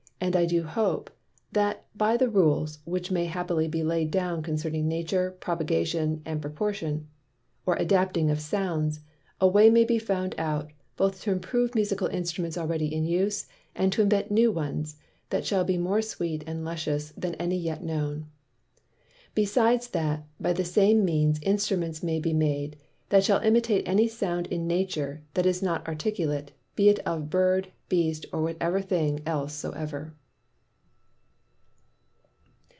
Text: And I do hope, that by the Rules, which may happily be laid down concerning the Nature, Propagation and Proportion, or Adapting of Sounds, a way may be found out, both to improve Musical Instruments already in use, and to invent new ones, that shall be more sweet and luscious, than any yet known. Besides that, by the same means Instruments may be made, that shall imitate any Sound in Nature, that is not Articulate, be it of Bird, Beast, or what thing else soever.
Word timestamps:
And 0.23 0.35
I 0.35 0.45
do 0.45 0.61
hope, 0.61 1.09
that 1.51 1.87
by 1.97 2.15
the 2.15 2.29
Rules, 2.29 2.77
which 2.85 3.09
may 3.09 3.25
happily 3.25 3.67
be 3.67 3.81
laid 3.83 4.11
down 4.11 4.43
concerning 4.43 4.83
the 4.83 4.95
Nature, 4.95 5.31
Propagation 5.39 6.21
and 6.25 6.39
Proportion, 6.39 7.07
or 7.65 7.75
Adapting 7.77 8.29
of 8.29 8.39
Sounds, 8.39 8.99
a 9.41 9.47
way 9.47 9.71
may 9.71 9.83
be 9.83 9.97
found 9.97 10.35
out, 10.37 10.69
both 10.95 11.23
to 11.23 11.31
improve 11.31 11.73
Musical 11.73 12.05
Instruments 12.05 12.55
already 12.55 12.93
in 12.93 13.03
use, 13.03 13.47
and 13.73 13.91
to 13.93 14.03
invent 14.03 14.29
new 14.29 14.51
ones, 14.51 14.97
that 15.31 15.43
shall 15.43 15.63
be 15.63 15.75
more 15.79 16.03
sweet 16.03 16.43
and 16.45 16.63
luscious, 16.63 17.11
than 17.17 17.33
any 17.35 17.57
yet 17.57 17.83
known. 17.83 18.27
Besides 19.33 19.87
that, 19.87 20.23
by 20.39 20.53
the 20.53 20.63
same 20.63 21.03
means 21.03 21.39
Instruments 21.41 22.03
may 22.03 22.19
be 22.19 22.31
made, 22.33 22.77
that 23.09 23.23
shall 23.23 23.41
imitate 23.41 23.87
any 23.87 24.07
Sound 24.07 24.45
in 24.47 24.67
Nature, 24.67 25.23
that 25.33 25.47
is 25.47 25.63
not 25.63 25.87
Articulate, 25.87 26.51
be 26.75 26.89
it 26.89 26.99
of 26.99 27.29
Bird, 27.31 27.69
Beast, 27.89 28.25
or 28.31 28.41
what 28.41 28.85
thing 28.87 29.19
else 29.25 29.53
soever. 29.53 30.15